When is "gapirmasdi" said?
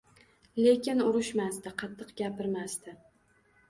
2.25-3.01